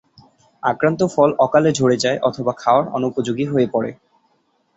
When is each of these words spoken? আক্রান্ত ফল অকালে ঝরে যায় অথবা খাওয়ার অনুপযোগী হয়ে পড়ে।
আক্রান্ত 0.63 1.01
ফল 1.15 1.29
অকালে 1.39 1.71
ঝরে 1.71 1.97
যায় 1.97 2.19
অথবা 2.21 2.51
খাওয়ার 2.53 2.85
অনুপযোগী 2.89 3.45
হয়ে 3.45 3.67
পড়ে। 3.73 3.91